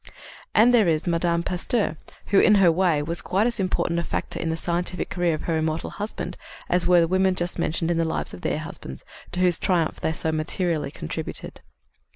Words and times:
And 0.55 0.73
there 0.73 0.87
is 0.87 1.05
Mme. 1.05 1.43
Pasteur, 1.43 1.95
who, 2.29 2.39
in 2.39 2.55
her 2.55 2.71
way, 2.71 3.03
was 3.03 3.21
quite 3.21 3.45
as 3.45 3.59
important 3.59 3.99
a 3.99 4.03
factor 4.03 4.39
in 4.39 4.49
the 4.49 4.57
scientific 4.57 5.11
career 5.11 5.35
of 5.35 5.43
her 5.43 5.59
immortal 5.59 5.91
husband 5.91 6.37
as 6.69 6.87
were 6.87 7.01
the 7.01 7.07
women 7.07 7.35
just 7.35 7.59
mentioned 7.59 7.91
in 7.91 7.97
the 7.99 8.03
lives 8.03 8.33
of 8.33 8.41
their 8.41 8.57
husbands, 8.57 9.05
to 9.33 9.41
whose 9.41 9.59
triumphs 9.59 9.99
they 9.99 10.11
so 10.11 10.31
materially 10.31 10.89
contributed. 10.89 11.61